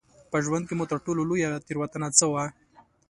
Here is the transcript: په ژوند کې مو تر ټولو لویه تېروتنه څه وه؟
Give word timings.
په 0.31 0.37
ژوند 0.45 0.63
کې 0.67 0.73
مو 0.77 0.85
تر 0.91 0.97
ټولو 1.05 1.21
لویه 1.29 1.49
تېروتنه 1.65 2.07
څه 2.17 2.25
وه؟ 2.31 2.43